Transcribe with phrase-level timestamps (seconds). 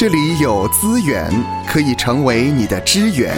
[0.00, 1.30] 这里有资源
[1.66, 3.36] 可以成为你的支援。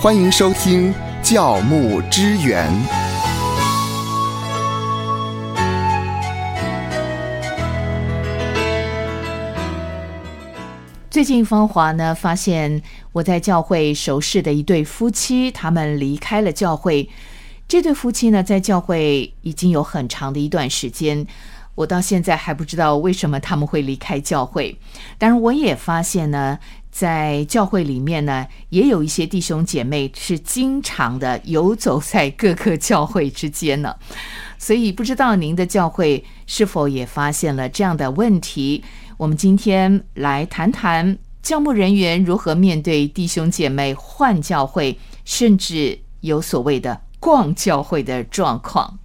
[0.00, 0.90] 欢迎收听
[1.22, 2.66] 教牧支援。
[11.10, 12.80] 最近芳华呢发现
[13.12, 17.06] 我在教会熟识的一对夫妻，他们离开了教会。
[17.68, 21.26] 这对夫妻呢在教会已经有很长的一段时间，
[21.78, 24.76] 我到现在还不知道为什么他们会离开教会。
[25.16, 26.58] 当然，我也发现呢，
[26.90, 33.94] 在教会里面呢，也有一些弟兄姐妹是经常的游走在各个教会之间呢。
[34.58, 38.82] 所以，不知道您的教会是否也发现了这样的问题？
[39.16, 48.98] 我们今天来谈谈教牧人员如何面对弟兄姐妹换教会，甚至有所谓的逛教会的状况。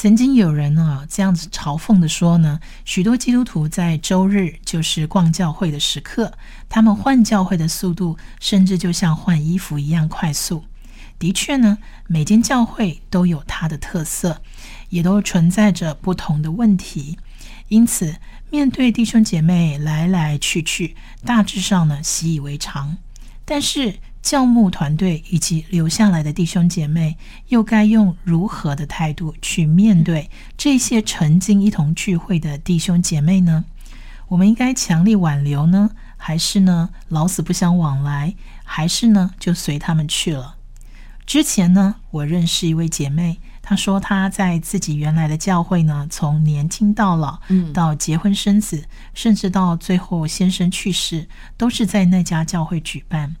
[0.00, 6.32] 曾经有人啊这样子嘲讽的说呢，许多基督徒在周日就是逛教会的时刻，
[6.70, 10.64] 他们换教会的速度甚至就像换衣服一样快速。
[11.18, 11.76] 的确呢，
[12.06, 14.40] 每间教会都有它的特色，
[14.88, 17.18] 也都存在着不同的问题，
[17.68, 18.16] 因此。
[18.48, 22.96] 面对弟兄姐妹来来去去，大致上呢习以为常。
[23.44, 27.16] 但是教牧团队以及留下来的弟兄姐妹，
[27.48, 33.64] 又该用如何的态度去面对这些曾经一同聚会的弟兄姐妹呢？
[34.28, 40.56] 我们应该强力挽留呢，还是呢老死不相往来，还是呢就随他们去了？
[41.26, 43.38] 之前呢，我认识一位姐妹。
[43.62, 53.36] 她说她在自己原来的教会呢，从年轻到老，嗯，到结婚生子，甚至到最后先生去世，都是在那家教会举办。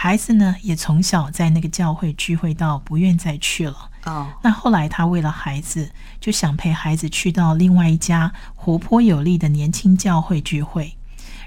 [0.00, 3.90] 孩子呢，也从小在那个教会聚会到不愿再去了。
[4.04, 10.94] 哦，那后来他为了孩子，就想陪孩子去到另外一家活泼有力的年轻教会聚会。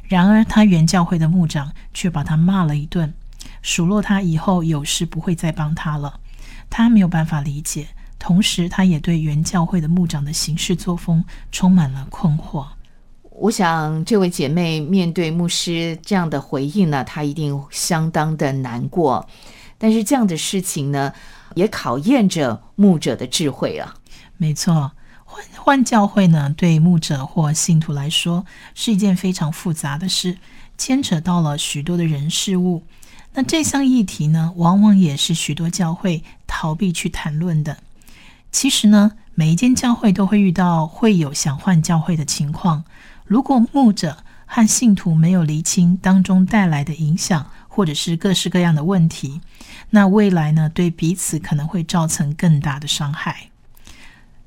[0.04, 3.14] 然而他原教会的牧长却把他骂了一顿，
[3.62, 6.20] 数落他以后有事不会再帮他了。
[6.70, 7.88] 他没有办法理解。
[8.20, 11.24] 同时，他也对原教会的牧长的行事作风
[11.54, 12.68] 充满了困惑。
[13.34, 19.28] 我想，这位姐妹面对牧师这样的回应呢，她一定相当的难过。
[19.78, 21.14] 但是，这样的事情呢，
[21.56, 23.96] 也考验着牧者的智慧啊。
[24.38, 24.92] 没错，
[25.24, 30.38] 换换教会呢，对牧者或信徒来说是一件非常复杂的事，
[30.78, 32.84] 牵扯到了许多的人事物。
[33.34, 37.78] 那这项议题呢，往往也是许多教会逃避去谈论的。
[38.52, 42.84] 其实呢，每一间教会都会遇到会有想换教会的情况。
[43.32, 49.40] 如果牧者和信徒没有厘清当中带来的影响，或者是各式各样的问题，
[49.92, 53.50] 那未来呢，对彼此可能会造成更大的伤害。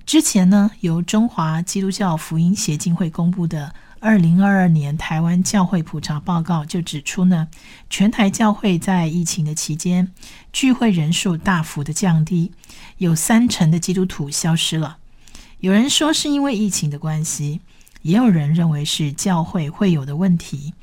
[0.05, 3.75] 之前呢，由中华基督教福音协进会公布的。
[4.01, 7.49] 二零二二年台湾教会普查报告就指出呢，
[7.89, 10.13] 全台教会在疫情的期间
[10.53, 12.53] 聚会人数大幅的降低，
[12.99, 14.99] 有三成的基督徒消失了。
[15.61, 17.63] 有人说是因为疫情的关系，
[18.05, 20.75] 也有人认为是教会会有的问题。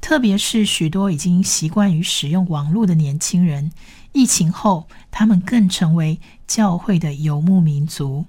[0.00, 3.70] 特别是许多已经习惯于使用网络的年轻人，
[4.12, 8.24] 疫情后他们更成为教会的游牧民族，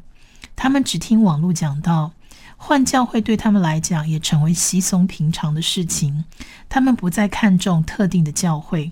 [0.58, 2.12] 他们只听网络讲道。
[2.58, 6.26] 换教会对他们来讲也成为稀松平常的事情，
[6.68, 8.92] 他们不再看重特定的教会。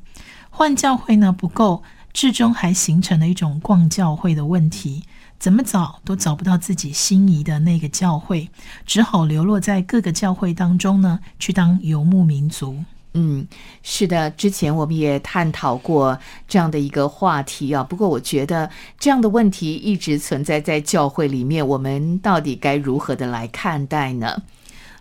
[0.50, 5.04] 换教会呢不够，至终还形成了一种逛教会的问题，
[5.42, 8.48] 怎么找都找不到自己心仪的那个教会，
[8.86, 12.78] 只好流落在各个教会当中呢，去当游牧民族。
[13.16, 13.48] 嗯，
[13.82, 17.84] 是的，之前我们也探讨过这样的一个话题啊。
[17.84, 18.70] 不过，我觉得
[19.00, 24.44] 这样的问题一直存在在教会里面，我们到底该如何的来看待呢？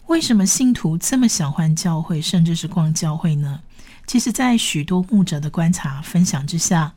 [0.07, 3.61] 为什么信徒这么想换教会，甚至是逛教会呢？
[4.07, 6.93] 其实，在许多牧者的观察分享之下，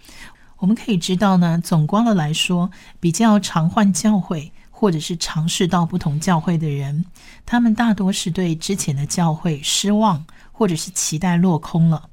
[0.63, 7.03] 我们可以知道呢，总观的来说，比较常换教会或者是尝试到不同教会的人，
[7.45, 10.25] 他们大多是对之前的教会失望。
[10.55, 12.09] 或者是期待落空了，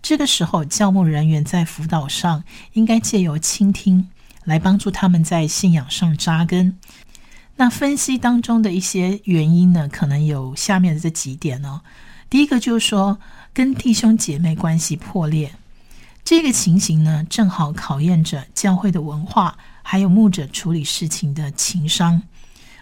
[0.00, 2.44] 这个时候教牧人员在辅导上
[2.74, 4.08] 应该借由倾听
[4.44, 6.78] 来帮助他们在信仰上扎根。
[7.56, 11.80] 那分析当中的一些原因呢，可能有下面的这几点哦。
[12.30, 13.18] 第一个就是说，
[13.52, 15.52] 跟弟兄姐妹关系破裂，
[16.30, 22.22] 这个情形呢，正好考验着教会的文化，还有牧者处理事情的情商。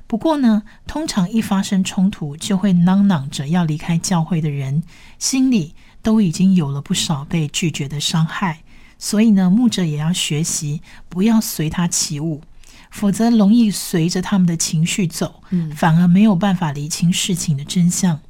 [0.06, 4.83] 不过呢，通常一发生冲突，就会嚷嚷着要离开教会的人，
[5.19, 8.59] 心里都已经有了不少被拒绝的伤害。
[8.99, 12.43] 所以呢，牧者也要学习不要随他起舞，
[12.91, 15.43] 否则容易随着他们的情绪走，
[15.75, 18.21] 反而没有办法理清事情的真相。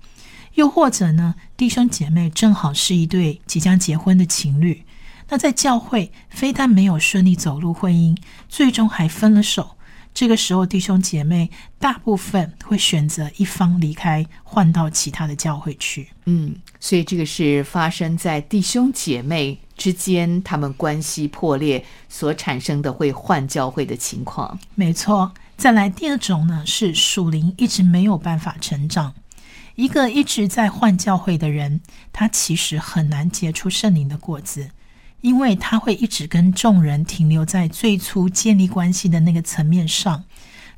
[0.54, 4.84] 又或者呢，弟兄姐妹正好是一对即将结婚的情侣，
[5.28, 8.16] 那在教会非但没有顺利走入婚姻，
[8.48, 9.76] 最终还分了手。
[10.14, 16.08] 这个时候，弟兄姐妹大部分会选择一方离开，换到其他的教会去。
[16.24, 24.58] 嗯，所以这个是发生在弟兄姐妹之间，他们关系破裂所产生的会换教会的情况。
[24.74, 25.32] 没错。
[25.56, 29.14] 再来第二种呢，是属灵一直没有办法成长。
[29.76, 31.80] 一个一直在换教会的人，
[32.12, 34.70] 他其实很难结出圣灵的果子。
[35.20, 40.24] 因为他会一直跟众人停留在最初建立关系的那个层面上。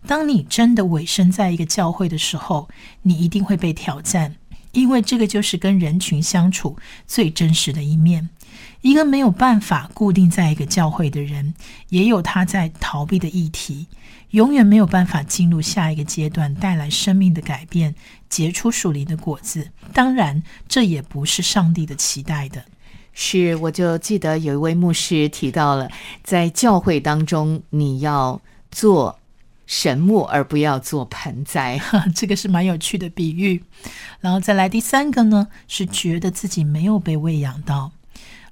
[0.06, 2.68] 当你真的委身在一个教会的时候，
[3.02, 4.34] 你一定会被挑战，
[4.72, 6.76] 因为这个就是跟人群相处
[7.06, 8.30] 最真实的一面。
[8.80, 11.54] 一个没有办法固定在一个教会的人，
[11.90, 13.86] 也有他在逃避的议题，
[14.30, 17.94] 永远没有办法进入下一个阶段，带来生命的改变，
[18.30, 19.70] 结出属灵的果子。
[19.92, 22.64] 当然，这也不是上帝的期待的。
[23.12, 25.88] 是，我就记得有一位牧师提到了，
[26.22, 28.40] 在教会当中，你要
[28.70, 29.18] 做
[29.66, 31.80] 神木，而不要做盆栽。
[32.14, 33.62] 这个是蛮有趣的比喻。
[34.20, 37.92] 然后再来第三个呢，是觉得自己没有被喂养到。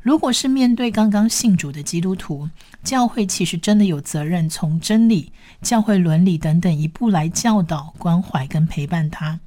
[0.08, 2.48] 如果是面对刚刚信主的基督徒，
[2.82, 9.38] 教会其实真的有责任从真理、教会伦理等等一步来教导、关怀跟陪伴他。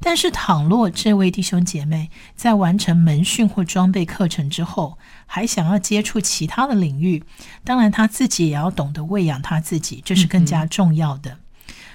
[0.00, 7.22] 但是，倘若这位弟兄姐妹在完成门训或装备课程之后，还想要接触其他的领域，
[7.62, 11.38] 当然他自己也要懂得喂养他自己，这是更加重要的。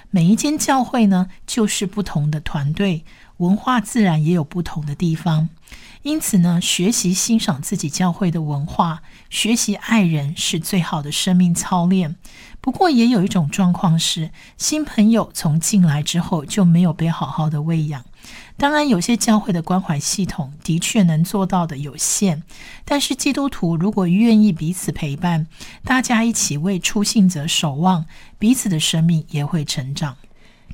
[0.08, 3.04] 每一间教会呢，就是不同的团队，
[3.36, 5.50] 文化自然也有不同的地方。
[6.06, 12.14] 因此呢，学习欣赏自己教会的文化，学习爱人是最好的生命操练。
[12.60, 18.04] 不过，也有一种状况是，新朋友从进来之后就没有被好好的喂养。
[18.56, 22.44] 当然，有些教会的关怀系统的确能做到的有限，
[22.84, 25.48] 但是基督徒如果愿意彼此陪伴，
[25.82, 28.06] 大家一起为初信者守望，
[28.38, 30.16] 彼此的生命也会成长。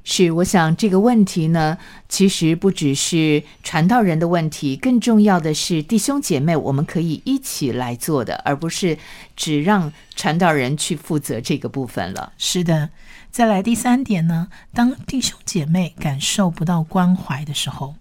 [0.05, 1.79] 是，我想这个问题呢，
[2.09, 8.99] 其实不只是传道人的问题，更重要的是弟兄姐妹，我们可以一起来做的，而不是
[9.37, 12.33] 只让传道人去负责这个部分了。
[12.37, 12.91] 是的，
[13.31, 17.95] 再来第三点呢，当弟兄姐妹感受不到关怀的时候，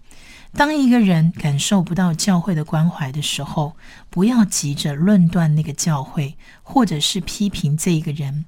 [0.53, 3.73] 当一个人感受不到教会的关怀的时候，
[4.09, 8.45] 不要急着论断那个教会，或者是批评这一个人。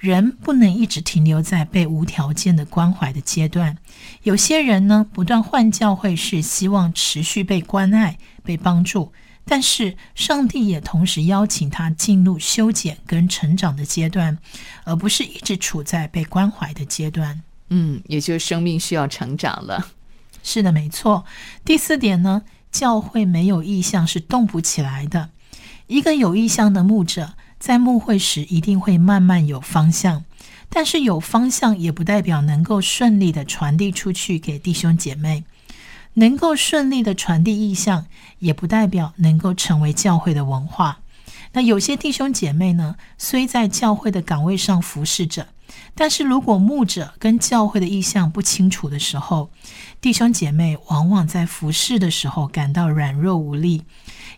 [0.00, 3.76] 人不能一直停留在被无条件的关怀的阶段。
[4.22, 9.12] 有些人呢，不断换教会是希望持续被关爱、被帮助，
[9.44, 14.38] 但是上帝也同时邀请他进入修剪跟成长的阶段，
[14.84, 17.42] 而不是一直处在被关怀的阶段。
[17.70, 19.88] 嗯，也就是生命需要成长了。
[20.44, 21.24] 是的，没错。
[21.64, 25.30] 第四点呢，教会没有意向是动不起来的。
[25.88, 27.34] 一个有意向的牧者。
[27.58, 30.24] 在幕会时一定会慢慢有方向，
[30.68, 35.44] 但是有方向也不代表能够顺利的传递出去给弟兄姐妹。
[36.14, 38.06] 能够顺利的传递意向，
[38.40, 40.98] 也不代表能够成为教会的文化。
[41.52, 45.46] 那有些弟兄姐妹呢，虽在教会的岗位上服侍着，
[45.98, 49.50] 但是如果牧者跟教会的意向不清楚的时候，
[50.00, 53.82] 弟兄姐妹往往在服侍的时候感到软弱无力。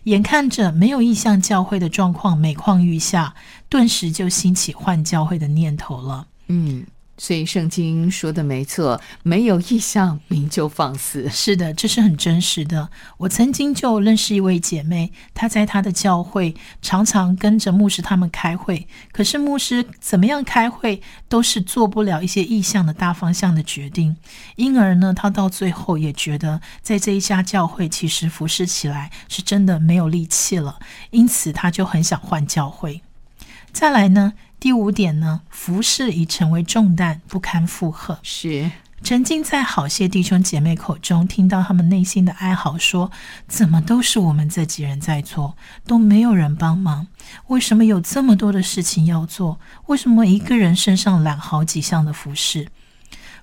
[0.05, 3.35] 眼看着没有意向教会的状况每况愈下，
[3.69, 6.25] 顿时就兴起换教会的念头了。
[6.47, 6.83] 嗯，
[7.21, 11.29] 所以圣经说的没错，没有意向，名就放肆。
[11.29, 12.89] 是的，这是很真实的。
[13.19, 20.99] 我曾经就认识一位姐妹，她在她的教会常常跟着牧师他们开会，可是牧师怎么样开会
[21.29, 24.17] 都是做不了一些意向的大方向的决定，
[24.55, 30.79] 因而呢，她到最后也觉得在这一家教会其实服侍起来是真的没有力气了，
[31.11, 33.03] 因此她就很想换教会。
[33.71, 34.33] 再来呢？
[34.61, 38.19] 第五点呢，服饰已成为重担，不堪负荷。
[38.21, 38.69] 是
[39.01, 43.09] 曾经在好些弟兄姐妹口中听到他们内心的哀嚎，说
[43.49, 47.07] ：“怎么都是我们这几人在做，都没有人帮忙？
[47.47, 49.59] 为什么有这么多的事情要做？
[49.87, 52.67] 为什么一个人身上揽好几项的服饰？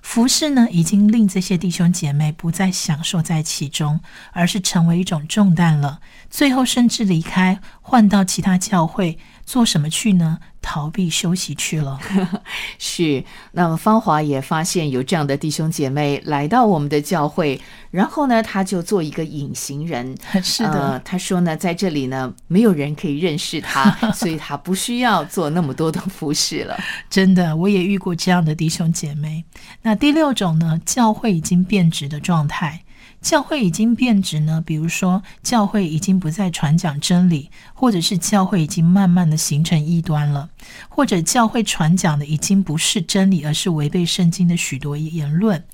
[0.01, 3.99] 服饰呢，已经令这些弟兄姐妹不再享受在其中，
[4.31, 5.99] 而是成为一种重担了。
[6.29, 9.19] 最后甚至离开，换到其他教会。”
[9.49, 10.37] 做什么去呢？
[10.61, 11.99] 逃避休息去了。
[12.77, 20.15] 是，那么芳华也发现有这样的弟兄姐妹来到我们的教会，然后呢，他就做一个隐形人。
[20.43, 26.77] 是的，他说呢，在这里呢，没有人可以认识他， 所以他不需要做那么多的服饰了。
[27.09, 29.43] 真的，我也遇过这样的弟兄姐妹。
[29.81, 32.83] 那第六种呢，教会已经变质的状态。
[33.21, 40.49] 教会已经变质呢，比如说教会已经不再传讲真理，或者是教会已经慢慢的形成异端了，
[40.87, 45.65] 或者教会传讲的已经不是真理，而是违背圣经的许多言论。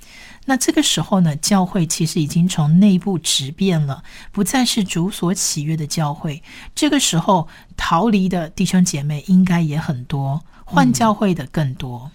[0.46, 6.42] 那这个时候呢，教会其实已经从内部质变了，不再是主所喜悦的教会。
[6.74, 7.48] 这个时候
[7.78, 12.10] 逃离的弟兄姐妹应该也很多，换教会的更多。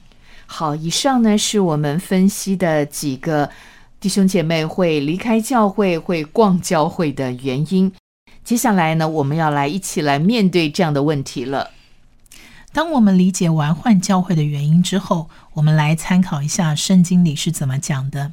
[0.47, 3.49] 好，以上呢是我们分析的几个。
[4.01, 7.93] 弟兄姐妹会离开教会、会逛教会的原因。
[8.43, 11.71] 接下来呢，我们要来一起来面对这样的问题了。
[12.73, 18.33] 当我们理解完换教会的原因之后，我们来参考一下圣经里是怎么讲的。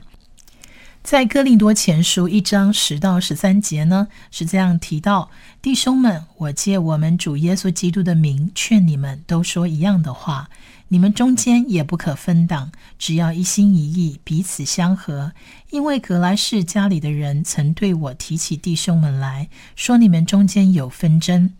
[1.03, 5.29] 在哥林多前书一章十到十三节呢，是这样提到：
[5.61, 10.49] 弟兄们，我借我们主耶稣基督的名劝你们，都说一样的话。
[10.89, 15.33] 你们中间也不可分党，只要一心一意，彼此相合。
[15.69, 21.53] 因为格莱士家里的人曾对我提起弟兄们来说，你们中间有纷争。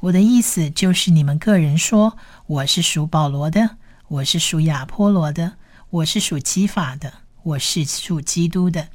[0.00, 5.54] 我的意思就是，你们个人说我是属保罗的，我是属亚波罗的，
[5.88, 8.88] 我是属基法的，我是属基督的。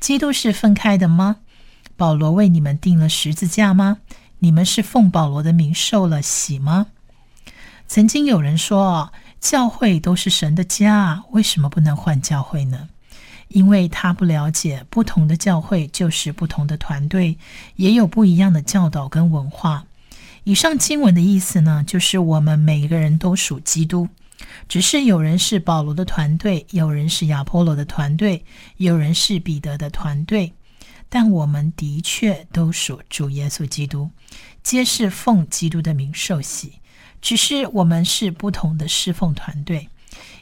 [0.00, 1.36] 基督是分开的吗？
[1.96, 3.98] 保罗为你们定了十字架吗？
[4.38, 6.86] 你们是奉保罗的名受了洗吗？
[7.86, 9.12] 曾经有人说哦
[9.44, 12.88] 教会都是神的家，为什么不能换教会呢？
[13.48, 17.36] 因为他不了解，不同的教会就是不同的团队，
[17.76, 19.84] 也有不一样的教导跟文化。
[20.44, 24.08] 以上经文的意思呢，就是我们每个人都属基督，
[24.66, 28.42] 只是有人是保罗的团队，有人是亚波罗的团队，
[28.78, 30.54] 有人是彼得的团队，
[31.10, 34.08] 但我们的确都属主耶稣基督，
[34.62, 36.72] 皆是奉基督的名受洗。
[37.24, 39.88] 只是我们是不同的侍奉团队，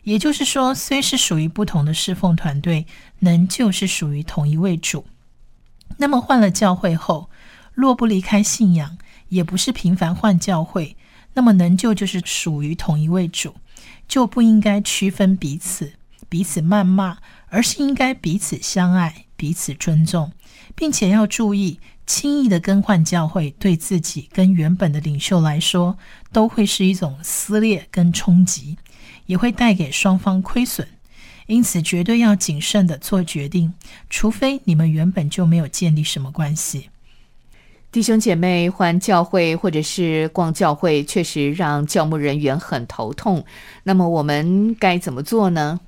[0.03, 2.89] 也就是说，虽是属于不同的侍奉团队，
[3.21, 5.07] 仍旧是属于同一位主。
[5.99, 7.31] 那么换了教会后，
[7.73, 8.99] 若不离开信仰，
[9.29, 10.97] 也不是频繁换教会，
[11.35, 13.55] 那么仍旧就是属于同一位主，
[14.09, 15.93] 就不应该区分彼此，
[16.29, 20.33] 彼此谩骂，而是应该彼此相爱，彼此尊重，
[20.75, 21.79] 并且要注意。
[22.15, 25.97] 轻易的更换教会，对自己跟原本的领袖来说，
[26.31, 28.77] 都会是一种撕裂跟冲击，
[29.25, 30.87] 也会带给双方亏损。
[31.47, 33.73] 因此，绝对要谨慎的做决定，
[34.11, 36.91] 除非你们原本就没有建立什么关系。
[37.91, 43.43] 弟兄姐妹换教会或者是逛教会，确实让教牧人员很头痛。
[43.85, 45.81] 那么，我们该怎么做呢？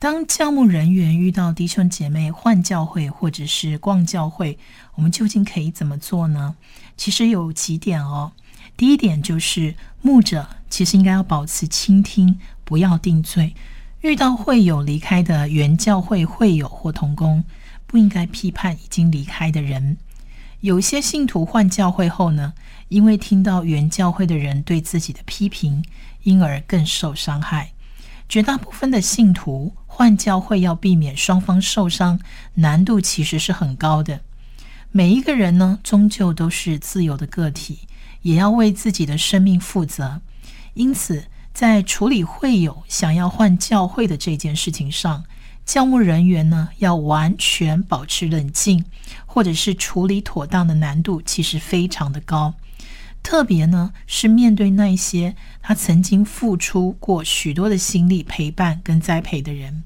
[0.00, 4.58] 当教牧人员遇到弟兄姐妹换教会或者是逛教会，
[4.94, 6.56] 我们究竟可以怎么做呢？
[6.96, 8.32] 其实有几点哦。
[8.78, 13.54] 第一点就是牧者其实应该要保持倾听，不要定罪。
[14.00, 17.44] 遇到会友离开的原教会会友或同工，
[17.86, 19.98] 不应该批判已经离开的人。
[20.60, 22.54] 有些信徒换教会后呢，
[22.88, 25.84] 因为听到原教会的人对自己的批评，
[26.22, 27.72] 因而更受伤害。
[28.30, 32.20] 绝大部分的信徒换教会要避免双方受伤，
[32.54, 34.20] 难度其实是很高的。
[34.92, 37.80] 每一个人呢，终究都是自由的个体，
[38.22, 40.20] 也要为自己的生命负责。
[40.74, 45.24] 因此，在处理会友想要换教会的这件事情上，
[45.66, 48.84] 教务人员呢要完全保持冷静，
[49.26, 52.54] 或者是处理妥当的难度其实非常的高。
[53.22, 59.84] 特别呢，是面对那些他曾经付出过许多的心力陪伴跟栽培的人，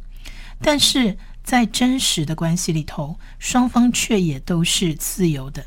[0.60, 5.66] 但是在真实的关系里头，双方却也都是自由的。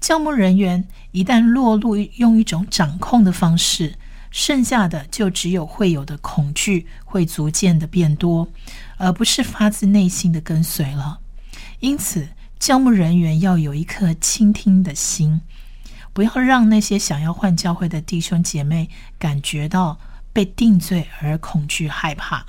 [0.00, 3.96] 教牧人员一旦落入用一种掌控的方式，
[4.30, 8.48] 剩下的就只有会有的恐惧会逐渐的变多，
[8.96, 11.18] 而不是发自内心的跟随了。
[11.80, 12.28] 因此，
[12.58, 15.40] 教牧人员要有一颗倾听的心。
[16.16, 19.98] 不要让那些想要换教会的弟兄姐妹感觉到
[20.32, 22.46] 被定罪而恐惧害怕。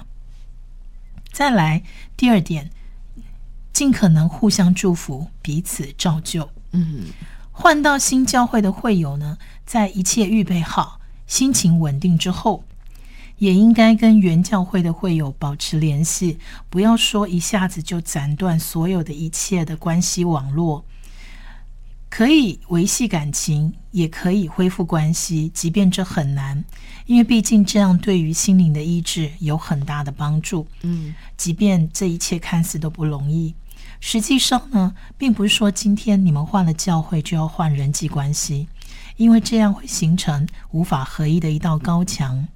[1.33, 1.83] 再来，
[2.15, 2.69] 第二点，
[3.73, 6.49] 尽可能互相祝福，彼此照旧。
[6.71, 7.07] 嗯，
[7.51, 12.63] 换到新教会的会友呢，在一切预备好、心情稳定之后，
[13.37, 20.85] 也应该跟原教会的会友保持联系，不要说一下子就斩断所有的一切的关系网络。
[22.09, 26.63] 可以维系感情，也可以恢复关系，即便这很难，
[27.05, 30.65] 因为毕竟这样对于心灵的医治有很大的帮助。
[30.81, 33.53] 嗯，即便这一切看似都不容易，
[33.99, 38.67] 实际上呢，并不是说今天你们换了教会就要换人际关系，
[39.17, 42.47] 因为这样会形成无法合一的一道高墙。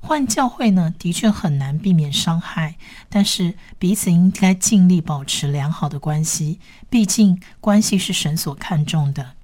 [0.00, 2.76] 换教会呢，的确很难避免伤害，
[3.08, 6.58] 但是彼此应该尽力保持良好的关系。
[6.88, 9.34] 毕竟关系是神所看重的。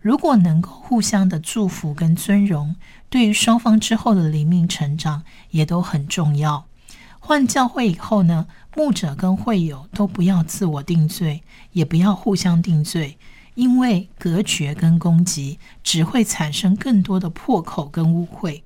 [0.00, 2.76] 如果能够互相的祝福跟尊荣，
[3.08, 6.66] 对于双方之后的灵命成长也都很重要。
[7.18, 8.46] 换教会以后呢，
[8.76, 11.42] 牧者跟会友都不要自我定罪，
[11.72, 13.16] 也不要互相定罪，
[13.54, 18.63] 因为隔绝跟攻击只会产生更多的破口跟误会。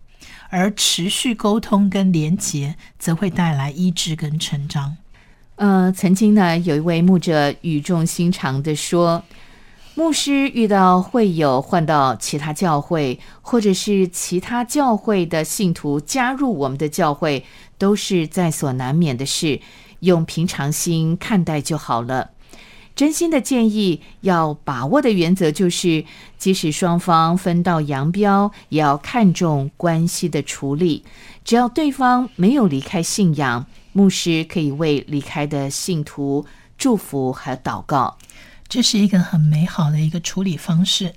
[0.51, 4.97] 而持续沟通跟连结，则会带来医治跟成长。
[5.57, 9.25] 呃，曾经呢，有一位牧者语重心长的说
[9.97, 17.45] ：“牧师遇到会友换到其他教会，或者是其他教会的信徒加入我们的教会，
[17.77, 19.61] 都是在所难免的事，
[20.01, 22.31] 用平常心看待就好了。”
[22.99, 26.05] 真心的建议，要把握的原则就是，
[26.37, 31.05] 即使双方分道扬镳，也要看重关系的处理。
[31.45, 36.45] 只要对方没有离开信仰，牧师可以为离开的信徒
[36.77, 38.19] 祝福和祷告。
[38.69, 41.15] 这是一个很美好的一个处理方式。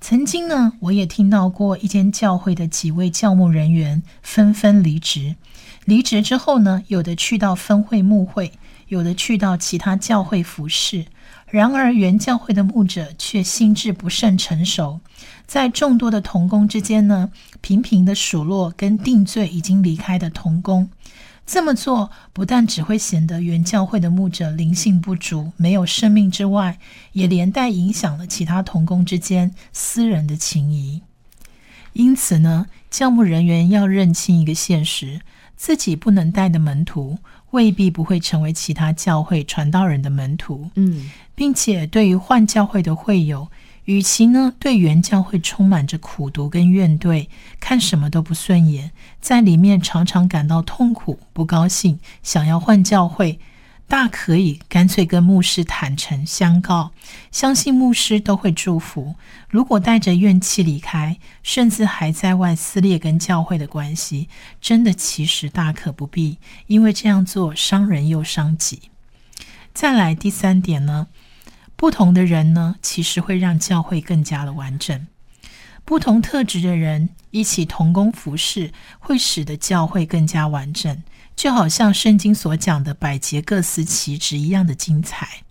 [0.00, 5.36] 曾经呢，我也听到过一间教会的几位教牧人员纷纷离职。
[5.84, 8.50] 离职之后呢，有的去到分会牧会。
[8.88, 11.06] 有的去到其他教会服侍，
[11.50, 15.00] 然而原教会的牧者却心智不甚成熟，
[15.46, 20.88] 在众多的童工之间呢，频频的数落跟定罪已经离开的童工。
[21.44, 26.78] 这么做不但只会显得原教会的牧者灵性不足、没有生命之外，
[27.12, 31.02] 也连带影响了其他童工之间私人的情谊。
[31.92, 35.20] 因此呢，教牧人员要认清一个现实：
[35.56, 37.18] 自己不能带的门徒。
[37.50, 43.48] 未必不会成为其他教会传道人的门徒，嗯，并且对于换教会的会友，
[43.84, 47.28] 与其呢对原教会充满着苦毒跟怨怼，
[47.60, 53.38] 看什么都不顺眼，在里面常常感到痛苦、不高兴，想要换教会。
[53.88, 56.90] 大可以干脆跟牧师坦诚相告，
[57.30, 59.14] 相信牧师都会祝福。
[59.48, 64.28] 如果带着怨气离开，甚至还在外撕裂跟教会的关系，
[64.60, 68.90] 真的其实大可不必，因为这样做伤人又伤己。
[69.72, 71.06] 再来第三点呢，
[71.76, 75.06] 不同的人呢，其实会让教会更加的完整。
[75.84, 81.00] 不同特质的人一起同工服侍，会使得教会更加完整。
[81.36, 85.42] 就好像圣经所讲的百节各司其职一样的精彩。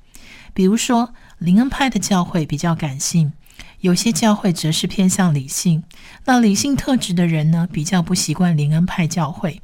[0.54, 3.34] 比如说，灵恩派的教会比较感性，
[3.82, 5.84] 有些教会则是偏向理性。
[6.26, 9.62] 那理性特质的人呢，比较不习惯灵恩派教会。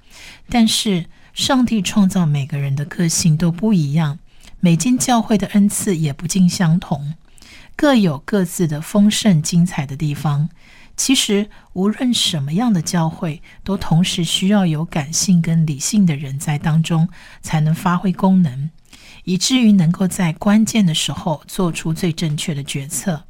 [0.47, 4.19] 但是，上帝创造每个人的个性都不一样，
[4.59, 7.15] 每间教会的恩赐也不尽相同，
[7.75, 10.49] 各有各自的丰盛精彩的地方。
[10.95, 17.09] 其实，无论什么样的教会，都同时需要有感性跟理性的人在当中，
[17.41, 18.69] 才能发挥功能，
[19.23, 23.25] 以至于能够在关键的时候做出最正确的决策。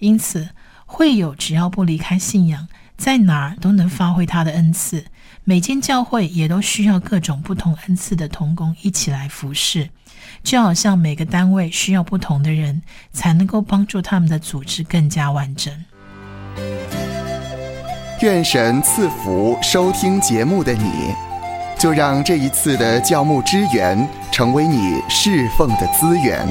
[0.00, 0.48] 因此，
[0.84, 5.04] 会有只要不离开信仰，在哪儿都能发挥他的恩赐。
[5.44, 9.90] 每间教会也都需要各种不同恩赐的同工一起来服侍，
[10.42, 15.84] 就好像每个单位需要不同的人，才能够帮助他们的组织更加完整。
[18.22, 21.12] 愿神赐福收听节目的你，
[21.76, 26.46] 就让这一次的教牧支援成为你侍奉的资源。